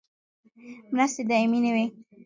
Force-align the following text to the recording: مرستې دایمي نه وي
مرستې 0.93 1.21
دایمي 1.29 1.59
نه 1.65 1.71
وي 1.75 1.85